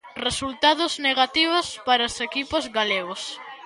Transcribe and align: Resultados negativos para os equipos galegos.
Resultados 0.27 0.93
negativos 1.07 1.65
para 1.87 2.07
os 2.09 2.15
equipos 2.27 2.63
galegos. 2.77 3.21